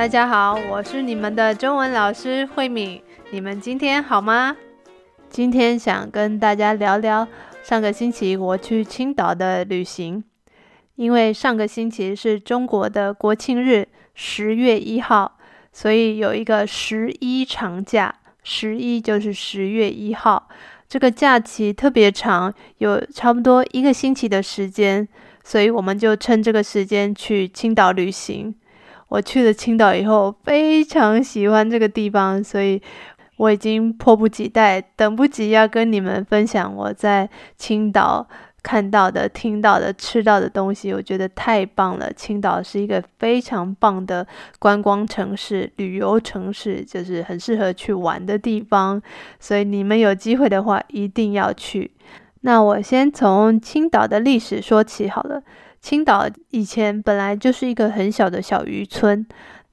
[0.00, 3.02] 大家好，我是你们的中文老师慧敏。
[3.32, 4.56] 你们今天好吗？
[5.28, 7.28] 今天想跟大家聊聊
[7.62, 10.24] 上个星期我去青岛的旅行。
[10.94, 15.36] 因为上个星期是中国的国庆日，十月一号，
[15.70, 18.14] 所以有一个十一长假。
[18.42, 20.48] 十一就是十月一号，
[20.88, 25.06] 这个假期特别长，有差不多一个星期的时间，
[25.44, 28.54] 所以我们就趁这个时间去青岛旅行。
[29.10, 32.80] 我去了青岛以后，非常喜欢这个地方，所以
[33.36, 38.28] 我已经迫不及待，等不及要跟你们分享我在青岛
[38.62, 40.92] 看到的、听到的、吃到的东西。
[40.92, 42.12] 我觉得太棒了！
[42.12, 44.24] 青岛是一个非常棒的
[44.60, 49.02] 观光城市、旅游城市，就是很适合去玩的地方。
[49.40, 51.90] 所以你们有机会的话，一定要去。
[52.42, 55.42] 那我先从青岛的历史说起好了。
[55.80, 59.26] 青岛以前本来就是一个很小的小渔村，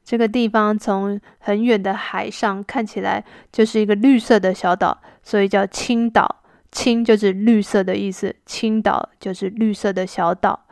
[0.06, 6.44] 这个地方从很远的海上看起来就是一个绿色的小岛，所以叫青岛。
[6.72, 10.66] 青就是绿色的意思，青岛就是绿色的小岛。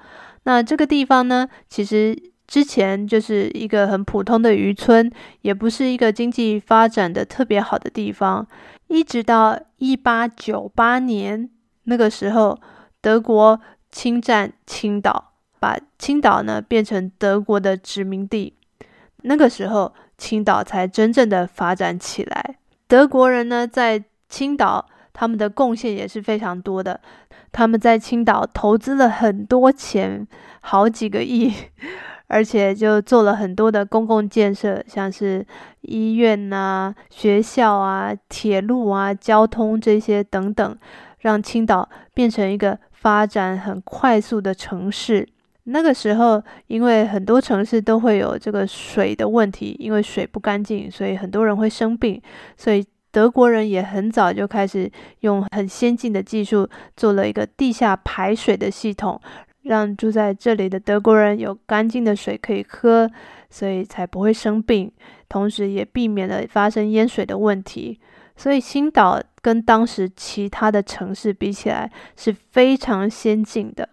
[0.44, 2.16] 那这个地方呢，其实
[2.48, 5.12] 之前就是一个很普通的渔村，
[5.42, 8.46] 也不是一个经济发展的特别好的地方。
[8.88, 11.50] 一直到一八九八年
[11.86, 12.58] 那个时候，
[13.02, 13.60] 德国。
[13.96, 18.54] 侵占青岛，把青岛呢变成德国的殖民地。
[19.22, 22.58] 那个时候，青岛才真正的发展起来。
[22.90, 27.00] 德国人呢，在青岛，他们的贡献也是非常多的。
[27.54, 30.28] 他们在青岛投资了很多钱，
[30.60, 31.54] 好几个亿，
[32.28, 35.48] 而且就做了很多的公共建设，像是
[35.84, 40.78] 医院啊、学校啊、铁路啊、交通这些等等，
[41.26, 42.78] 让青岛变成一个。
[43.06, 45.30] 发展很快速的城市，
[45.66, 52.20] 那个时候，因为很多城市都会有这个水的问题，因为水不干净，所以很多人会生病。
[52.58, 56.68] 所以德国人也很早就开始用很先进的技术
[56.98, 59.22] 做了一个地下排水的系统，
[59.62, 63.08] 让住在这里的德国人有干净的水可以喝，
[63.52, 64.92] 所以才不会生病，
[65.30, 68.00] 同时也避免了发生淹水的问题。
[68.36, 73.88] 所以青岛跟当时其他的城市比起来是非常先进的，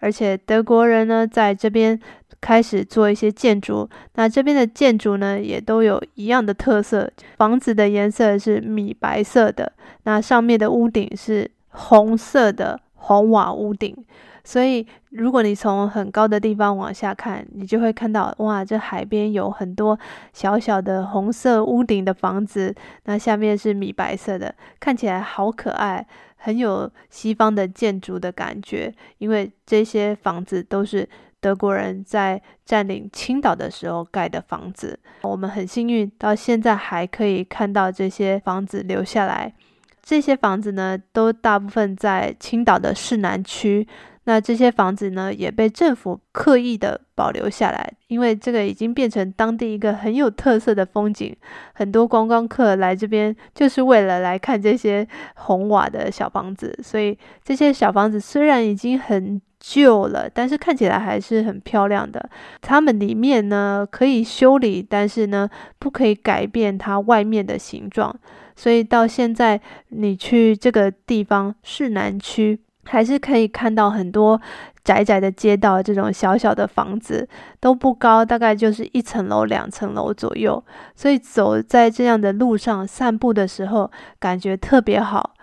[0.00, 1.96] 而且德国人呢在这边
[2.40, 9.70] 开始做一些建筑，那这边的建筑呢也都有一样的特色，房子的颜色是米白色的，
[10.02, 13.96] 那上面的屋顶是红色的红瓦屋顶。
[14.44, 19.98] 所以，如果你从很高的地方往下看，你就会看到，哇，这海边有很多
[20.32, 26.04] 小小的红色屋顶的房子，那下面是米白色的，看起来好可爱，
[26.36, 28.92] 很有西方的建筑的感觉。
[29.18, 31.08] 因为这些房子都是
[31.40, 39.54] 德国人在占领青岛的时候盖的房子，我们很幸运，到现在还可以看到这些房子留下来。
[40.02, 43.86] 这些房子呢，都大部分在青岛的市南区。
[44.24, 51.34] 那这些房子呢，也被政府刻意的保留下来，因为这个已经变成当地一个很有特色的风景。
[51.72, 62.30] 很多观光客来这边就是为了来看这些红瓦的小房子，所以这些小房子虽然已经很旧了，但是看起来还是很漂亮的。
[62.60, 65.50] 它们里面呢，可以修理，但是呢，
[65.80, 68.14] 不可以改变它外面的形状。
[68.54, 72.60] 所以到现在，你去这个地方市南区。
[72.84, 74.40] 还是可以看到很多
[74.84, 77.28] 窄窄的街道，这种小小的房子
[77.60, 80.62] 都不高，大概就是一层楼、两层楼左右。
[80.94, 85.34] 所以走在这样的路上散步的时候，感觉特别好。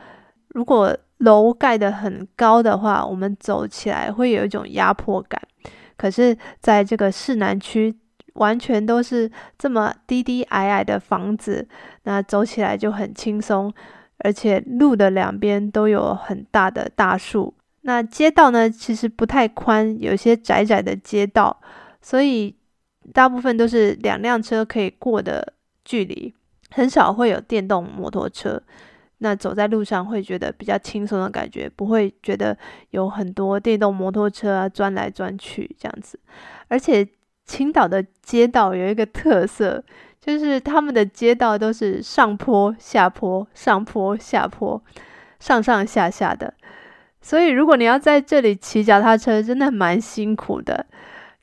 [0.50, 5.42] 如果楼盖得很高的话，我们走起来会有一种压迫感。
[5.96, 7.94] 可是，在这个市南区，
[8.36, 11.68] 完全都是这么低低矮矮的房子，
[12.04, 13.74] 那走起来就很轻松。
[14.20, 17.54] 而且路的两边都有很大的大树。
[17.82, 21.62] 那街道呢，其实不太宽，有些窄窄的街道，
[22.02, 22.54] 所以
[23.14, 25.54] 大部分都是两辆车可以过的
[25.86, 26.34] 距离，
[26.70, 28.62] 很少会有电动摩托车。
[29.20, 32.58] 那走在路上会觉得比较轻松的感觉，不会觉得
[32.92, 36.20] 有很多电动摩托车啊钻来钻去这样子。
[36.68, 37.08] 而且
[37.46, 39.84] 青岛的街道有一个特色。
[40.30, 44.80] 就是他们的街道都是上坡下坡，上坡下坡，
[45.40, 46.54] 上上下下的，
[47.20, 50.86] 所以如果你要在这里骑脚踏车，真的蛮辛苦的。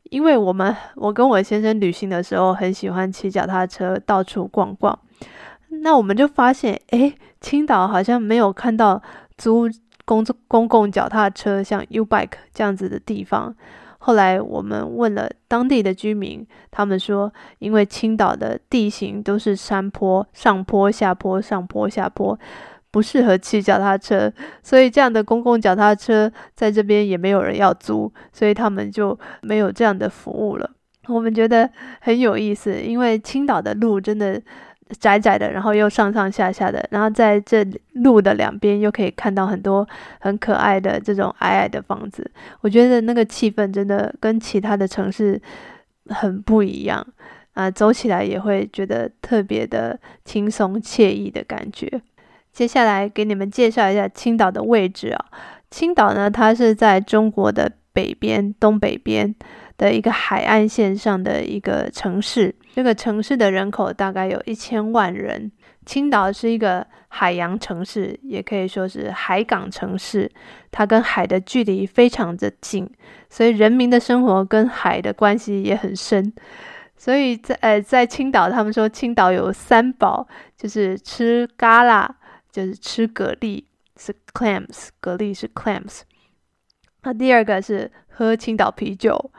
[0.04, 4.96] 因为我们我跟我先生旅行的时候，很喜欢骑脚踏车到处逛逛，
[5.82, 9.02] 那我们就发现，诶，青岛好像没有看到
[9.36, 9.68] 租
[10.04, 13.56] 公公共脚踏车，像 U-Bike 这样子的地方。
[14.06, 22.38] 后来我们问了当地的居民，他们说，因为青岛的地形都是山坡，上坡下坡，上坡下坡，
[22.92, 24.32] 不适合骑脚踏车，
[24.62, 30.70] 所以这样的公共脚踏车在这边也没有人要租，所以他们就没有这样的服务了。
[31.08, 31.68] 我们觉得
[32.00, 34.40] 很有意思，因为青岛的路真的。
[35.00, 39.86] 窄窄的，然后又上上下下的，然后在这路的两边又可以看到很多
[40.20, 42.30] 很可爱的这种矮矮的房子。
[42.60, 45.40] 我觉得那个气氛真的跟其他的城市
[46.08, 47.04] 很不一样
[47.54, 52.00] 啊，走起来也会觉得特别的轻松惬意的感觉。
[52.52, 55.24] 接下来给你们介绍一下青岛的位置啊，
[55.70, 59.34] 青岛呢，它是在中国的北边，东北边。
[59.78, 65.50] 的一个海岸线上的一个城市，这个城市的人口大概有一千万人。
[65.86, 70.30] 青岛是一个海洋城市，也可以说是海港城市。
[70.70, 72.86] 它跟海的距离非常的近，
[73.30, 76.30] 所以人民的生活跟海的关系也很深。
[76.98, 82.16] 所以在呃，在青岛，他们说青岛有三宝，就是吃嘎啦，
[82.52, 83.64] 就是吃蛤蜊，
[83.96, 86.00] 是 clams，蛤蜊是 clams。
[87.04, 89.30] 那第二个是喝青岛啤酒。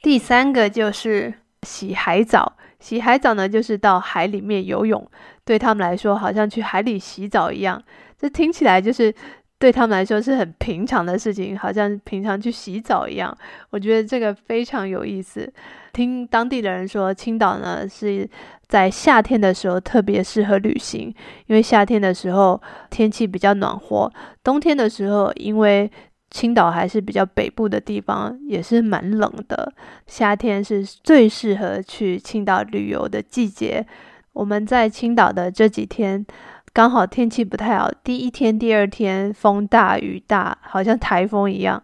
[0.00, 1.34] 第三个就是
[1.66, 5.04] 洗海澡，洗海澡呢，就是到海里面游泳。
[5.44, 7.82] 对他们来说，好像去海里洗澡一样。
[8.18, 9.12] 这听起来就是
[9.58, 13.36] 对他们来说是很平常的事情，好像平常去洗澡一样。
[13.70, 15.52] 我觉得这个非常有意思。
[15.92, 18.28] 听当地的人说，青岛呢是
[18.68, 21.12] 在夏天的时候特别适合旅行，
[21.46, 22.60] 因为夏天的时候
[22.90, 24.12] 天气比较暖和，
[24.44, 25.90] 冬天的时候因为
[26.36, 29.72] 青岛还是比较北部的地方，也是蛮冷的。
[30.06, 33.86] 夏天是最适合去青岛旅游的季节。
[34.34, 36.26] 我们在青岛的这几天，
[36.74, 37.90] 刚好天气不太好。
[38.04, 41.82] 第一天、第二天风大雨大，好像台风一样。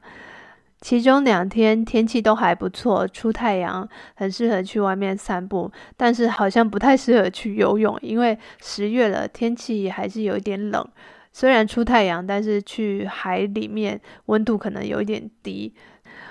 [0.83, 5.73] 其中两天天气都还不错，出太阳，很适合去外面散步。
[5.97, 10.87] 但是好像不太适合去游泳，因为十月了，天气还是有一点冷。
[11.32, 15.75] 虽然出太阳，但是去海里面温度可能有一点低。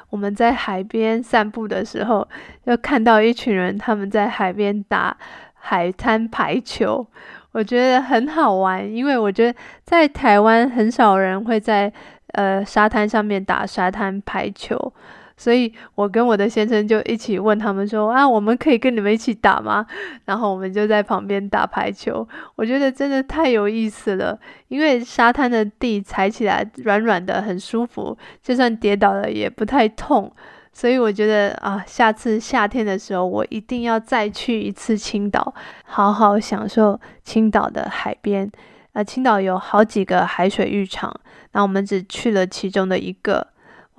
[0.09, 2.27] 我们在海边散步的时候，
[2.65, 5.17] 又看到一群人他们在海边打
[5.53, 7.07] 海滩排球，
[7.53, 8.93] 我觉得很好玩。
[8.93, 11.91] 因为我觉得在台湾很少人会在
[12.33, 14.93] 呃沙滩上面打沙滩排球。
[15.41, 19.83] 所以我跟我的先生就一起问他们说啊，我们可以跟你们一起打吗？
[20.25, 22.27] 然后我们就在旁边打排球。
[22.55, 30.31] 我觉得真的太有意思了，因为沙滩的地踩起来软软的，很舒服，就算跌倒了也不太痛。
[30.71, 35.55] 所以我觉得啊，下次夏天的时候我一定要再去一次青岛，
[35.85, 38.47] 好好享受青岛的海边。
[38.93, 41.11] 啊，青岛有好几个海水浴场，
[41.53, 43.47] 那我们只去了其中的一个。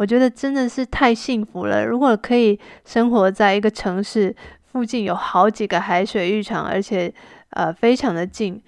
[0.02, 1.86] 我觉得真的是太幸福了。
[1.86, 4.34] 如果可以生活在一个城市
[4.72, 7.14] 附近，有好几个海水浴场，而且
[7.50, 8.60] 呃非常的近，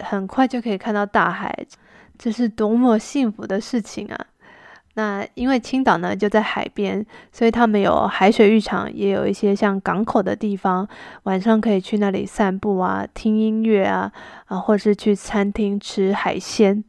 [0.00, 1.56] 很快就可以看到大海，
[2.18, 4.26] 这是多么幸福的事情啊！
[4.94, 10.86] 那因为青岛呢就在海边，所以他们有海水浴场，也有一些像港口的地方，
[11.22, 14.12] 晚上可以去那里散步啊，听音乐啊，
[14.46, 16.82] 啊，或是去餐厅吃海鲜。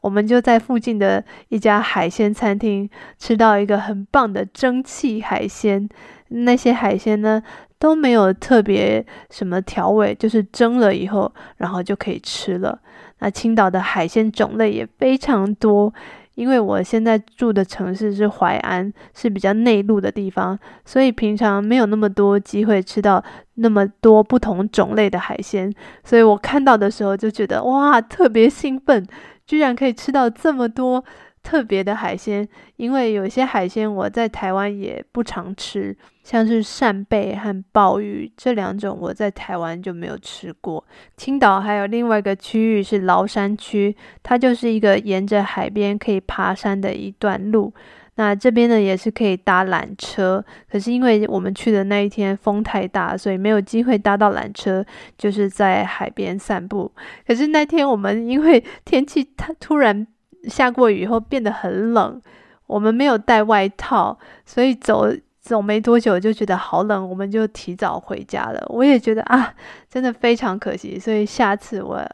[0.00, 2.88] 我们就在附近的一家海鲜餐厅
[3.18, 5.88] 吃到一个很棒的蒸汽海鲜，
[6.28, 7.42] 那些海鲜呢
[7.80, 12.78] 都没有特别什么调味，就是蒸了以后，然后就可以吃了。
[13.18, 15.92] 那青岛的海鲜种类也非常多。
[16.38, 23.20] 因为我现在住的城市是淮安，是比较内陆的地方，所以平常没有那么多机会吃到
[23.54, 29.04] 那么多不同种类的海鲜，所以我看到的时候就觉得哇，特别兴奋，
[29.48, 31.04] 居然可以吃到这么多。
[31.42, 40.84] 特别的海鲜，因为有些海鲜我在台湾也不常吃，像是扇贝和鲍鱼这两种，我在台湾就没有吃过。
[41.16, 47.72] 青岛还有另外一个区域是崂山区，它就是一个沿着海边可以爬山的一段路。
[48.16, 54.84] 那这边呢也是可以搭缆车，可是因为我们去的那一天风太大，所以没有机会搭到缆车，
[55.16, 56.92] 就是在海边散步。
[57.26, 60.06] 可是那天我们因为天气它突然。
[60.44, 62.20] 下过雨以后变得很冷，
[62.66, 65.06] 我们没有带外套，所以走
[65.40, 68.64] 走没多久就觉得好冷，我们就提早回家了。
[68.68, 69.54] 我也觉得啊，
[69.88, 72.06] 真的非常可惜，所以下次我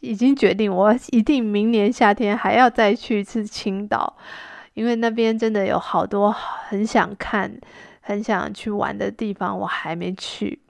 [0.00, 4.16] 已经决定，我一定明年夏天还要再去一次青岛，
[4.74, 7.50] 因为那边真的有好多很想看、
[8.00, 10.60] 很想去玩的地方，我还没去。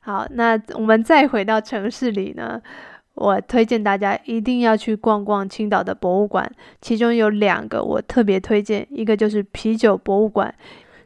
[0.00, 2.60] 好，那我们再回到城市里呢。
[3.14, 6.50] 我推荐大家一定要去逛逛青岛的博物馆，
[6.80, 10.52] 其中有两个我特别推荐，一个就是啤酒博物馆，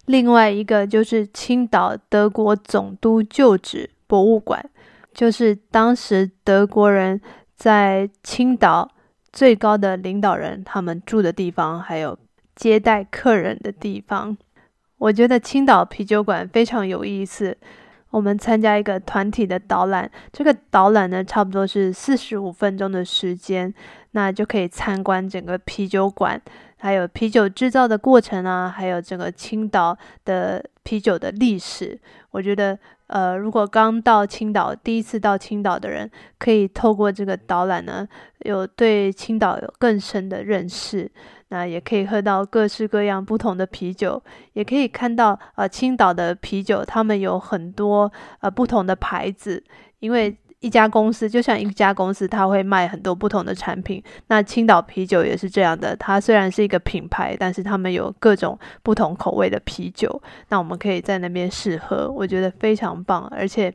[0.07, 4.65] 另外一个就是青岛德国总督旧址博物馆，
[5.13, 7.21] 就是当时德国人
[7.57, 8.91] 在青岛
[9.33, 12.17] 最高的领导人他们住的地方，还有
[12.55, 14.37] 接待客人的地方。
[14.99, 17.59] 我觉得青岛啤酒馆非常有意思。
[18.16, 23.70] 我们参加一个团体的导览，这个导览呢，差不多是四十五分钟的时间，
[24.12, 26.40] 那就可以参观整个啤酒馆，
[26.78, 29.94] 还有啤酒制造的过程啊，还有整个青岛
[30.25, 32.00] 的啤酒的历史。
[32.30, 38.08] 我觉得，呃，如果刚到青岛，第一次到青岛的人，可以透过这个导览呢，
[38.46, 41.11] 有对青岛有更深的认识。
[41.49, 44.21] 那也可以喝到各式各样不同的啤酒，
[44.55, 48.11] 也可以看到呃青岛的啤酒，他们有很多
[48.41, 49.62] 呃不同的牌子，
[50.00, 54.03] 因为一家公司就像一家公司，它会卖很多不同的产品。
[54.26, 60.21] 那青岛啤酒也是这样的，它虽然是一个品牌，但是他们有各种不同口味的啤酒。
[60.49, 63.25] 那我们可以在那边试喝，我觉得非常棒。
[63.29, 63.73] 而且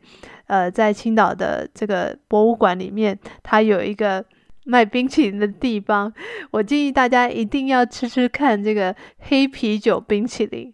[0.48, 4.26] 呃，在青岛的这个博物馆里面，它有一个。
[4.64, 6.14] 卖冰淇淋的地方，
[6.52, 10.74] 我建议大家一定要吃吃看这个黑啤酒冰淇淋。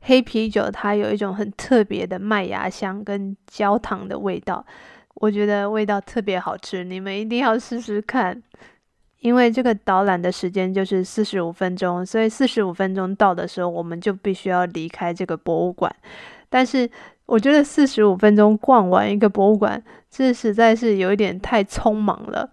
[0.00, 4.64] 黑啤酒它有一种很特别的麦芽香跟焦糖的味道，
[5.14, 8.42] 我觉得味道特别好吃，你们一定要试试看。
[9.20, 15.92] 因为这个导览的时间就是四十五分钟，所以四十五分钟到的时候，我们就必须要离开这个博物馆。
[16.48, 16.88] 但是
[17.26, 22.48] 我觉得四十五分钟逛完一个博物馆，这实在是有一点太匆忙了。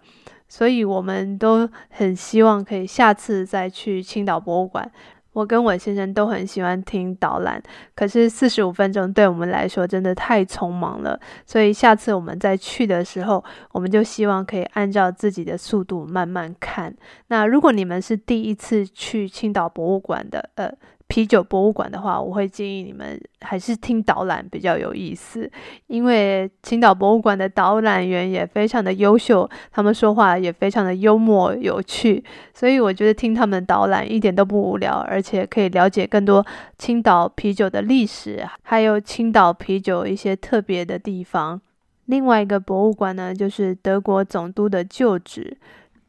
[0.48, 4.90] 所以我们都很希望可以下次再去青岛博物馆。
[5.32, 7.62] 我跟我先生都很喜欢听导览，
[7.94, 11.20] 可是四十五分钟对我们来说真的太匆忙了。
[11.44, 16.96] 所以下次我们再去的时候，我们就希望可以按照自己的速度慢慢看。
[17.26, 20.72] 那如果你们是第一次去青岛博物馆的，呃。
[21.08, 25.50] 啤酒博物馆的话，我会建议你们还是听导览比较有意思，
[25.86, 32.22] 因为青岛博物馆的导览员也非常的优秀，他们说话也非常的幽默有趣，
[32.52, 36.44] 所以我觉得听他们导览一点都不无聊，而且可以了解更多
[36.76, 41.60] 青岛啤酒的历史，还有青岛啤酒一些特别的地方。
[42.06, 45.56] 另外一个博物馆呢，就是德国总督的旧址。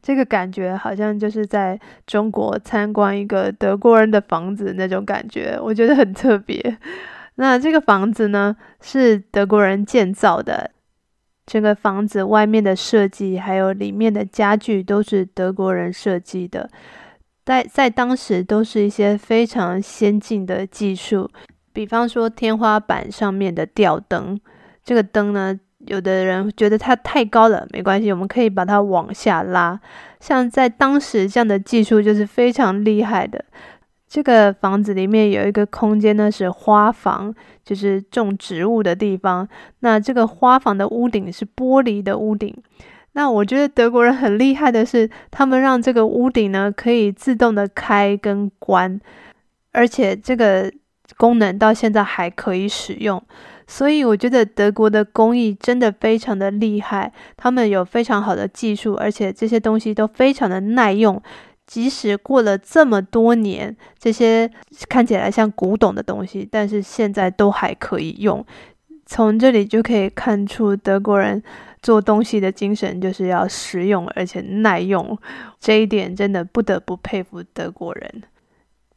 [0.08, 6.78] 这个感觉好像就是在中国参观一个德国人的房子那种感觉，我觉得很特别。
[7.36, 10.72] 那这个房子呢，是德国人建造的，
[11.46, 16.70] 整个房子外面的设计还有里面的家具都是德国人设计的，
[17.44, 21.30] 在在当时都是一些非常先进的技术，
[21.74, 24.40] 比方说天花板上面的吊灯，
[24.86, 25.60] 这个灯呢。
[25.88, 29.80] 有的人觉得它太高了，没关系，我们可以把它往下拉。
[30.20, 33.44] 像在当时这样的技术就是非常厉害的。
[34.08, 37.34] 这个房子里面有一个空间呢，是花房，
[37.66, 39.48] 就是种植物的地方。
[39.80, 42.56] 那这个花房的屋顶是玻璃的屋顶。
[43.12, 49.00] 那我觉得德国人很厉害的是，他们让这个屋顶呢可以自动的开跟关，
[49.74, 50.72] 而且这个
[51.18, 53.22] 功能到现在还可以使用。
[53.68, 61.22] 所以我觉得德国的工艺真的非常的厉害，他们有非常好的技术，而且这些东西都非常的耐用。
[61.66, 64.50] 即使过了这么多年，这些
[64.88, 68.44] 看起来像古董的东西，但是现在都还可以用。
[69.06, 71.44] 从这里就可以看出德国人
[71.82, 75.18] 做东西的精神，就是要实用而且耐用。
[75.60, 78.24] 这一点真的不得不佩服德国人。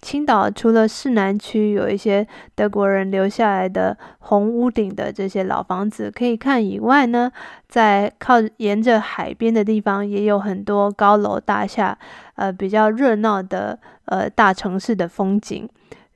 [0.02, 7.30] 青岛除了市南区有一些德国人留下来的红屋顶的这些老房子可以看以外呢，
[7.68, 11.98] 在靠沿着海边的地方也有很多高楼大厦，
[12.36, 15.68] 呃，比较热闹的呃大城市的风景。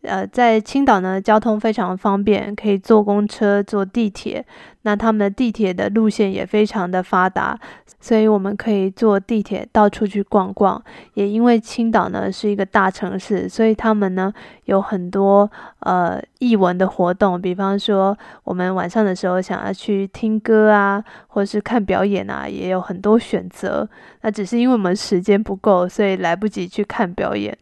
[0.04, 4.44] 呃，在青岛呢，交通非常方便，可以坐公车、坐地铁。
[4.82, 7.58] 那他们的地铁的路线也非常的发达，
[8.00, 10.82] 所以我们可以坐地铁到处去逛逛。
[11.14, 14.30] 也因为青岛呢是一个大城市，所以他们呢
[14.66, 23.88] 有很多呃艺文的活动，比方说我们晚上的时候想要去听歌啊，或是看表演啊，也有很多选择。
[24.20, 27.56] 那只是因为我们时间不够，所以来不及去看表演。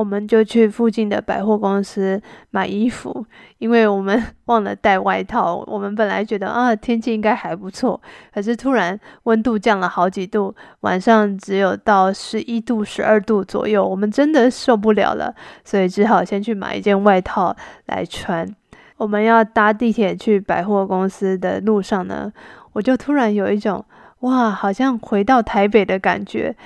[0.00, 3.26] 我们就去附近的百货公司买衣服，
[3.58, 5.62] 因为我们 忘了带外套。
[5.66, 8.00] 我们本来觉得啊，天气应该还不错，
[8.32, 17.54] 可是突然温度降了好几度，晚上只有到十一度、十二度左右，我们真的受不了了，所以只好先去买一件外套
[17.84, 18.48] 来穿。
[18.96, 22.32] 我们要搭地铁去百货公司的路上呢，
[22.72, 23.84] 我就突然有一种
[24.20, 26.56] 哇，好像回到台北的感觉。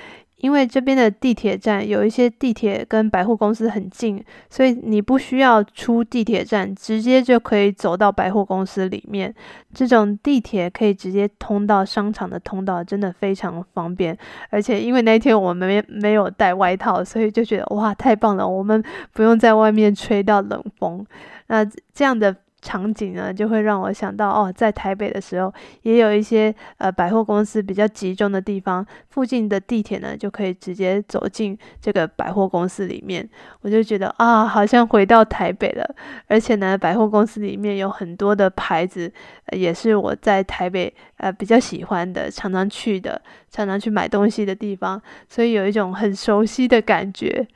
[0.45, 9.33] 因为这边的地铁站有一些地铁跟百货公司很近，所以你不需要出地铁站，直接就可以走到百货公司里面。
[9.73, 14.15] 这种地铁可以直接通到商场的通道，真的非常方便。
[14.51, 18.83] 而且因为那天我们没没有带外套，所以就觉得哇，太棒了，我们
[19.13, 21.03] 不用在外面吹到冷风。
[21.47, 22.35] 那这样的。
[22.65, 25.53] 场景呢，就会让我想到哦，在台北的时候，
[25.83, 33.29] 也有一些呃百货公司比较集中的地方，附近的地铁呢，就可以直接走进这个百货公司里面。
[33.61, 35.95] 我就觉得啊，好像回到台北了。
[36.25, 39.13] 而且呢，百货公司里面有很多的牌子，
[39.51, 47.47] 也是我在台北呃比较喜欢的，常常去的，常常去买东西的地方，所以有一种很熟悉的感觉。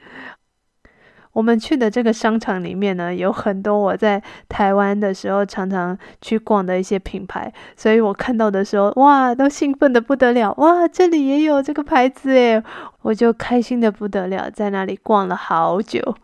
[1.34, 10.54] 我们去的这个商场里面呢，有很多我在台湾的时候常常去逛的一些品牌，所以我看到的时候，哇，都兴奋得不得了！
[10.58, 12.62] 哇，这里也有这个牌子诶，
[13.04, 16.16] 我就开心得不得了，在那里逛了好久。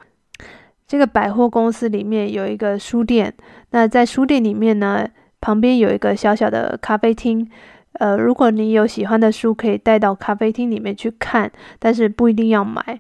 [0.87, 3.33] 这个百货公司里面有一个书店，
[3.71, 5.07] 那在书店里面呢，
[5.39, 7.49] 旁边有一个小小的咖啡厅。
[7.93, 12.99] 呃，如果你有喜欢的书，可以带到咖啡厅里面去看，但是不一定要买。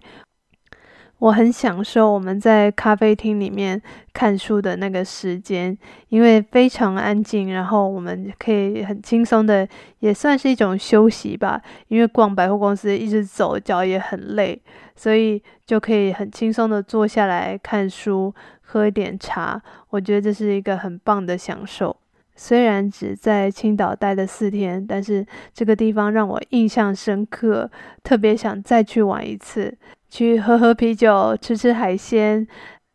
[1.19, 3.81] 我很享受我们在咖啡厅里面
[4.13, 5.75] 看书的那个时间，
[6.09, 9.67] 因为非常安静，然后我们可以很轻松的，
[9.99, 11.61] 也算是一种休息吧。
[11.87, 14.61] 因为逛百货公司一直走，脚也很累，
[14.95, 19.61] 所以就可以很轻松的坐下来看书，喝一点茶。
[19.89, 21.95] 我觉得这是一个很棒的享受。
[22.35, 27.71] 虽然只在青岛待了四天，但是这个地方让我印象深刻，
[28.03, 29.77] 特别想再去玩一次。
[30.15, 32.47] 去喝喝啤酒，吃吃海鲜，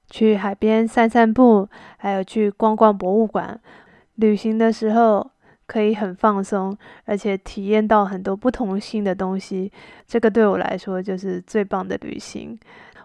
[0.08, 3.60] 去海边散散步，还有去逛逛博物馆。
[4.14, 5.30] 旅行的时候
[5.66, 6.74] 可以很放松，
[7.04, 9.70] 而且体验到很多不同性的东西。
[10.06, 12.58] 这个对我来说就是最棒的旅行。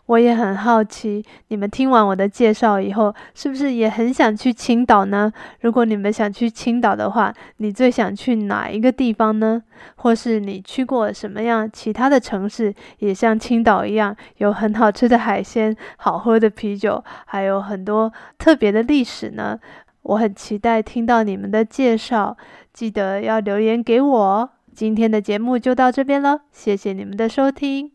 [0.07, 5.31] 我也很好奇，你们听完我的介绍以后，是不是也很想去青岛呢？
[5.62, 9.63] 如果你们想去青岛的话，你最想去哪一个地方呢？
[9.96, 19.59] 或是你去过什么样其他的城市，也像青岛一样，有很好吃的海鲜、好喝的啤酒，还有很多特别的历史呢？
[20.03, 22.37] 我很期待听到你们的介绍，
[22.72, 24.50] 记得要留言给我。
[24.72, 27.95] 今天的节目就到这边了，谢谢你们的收听。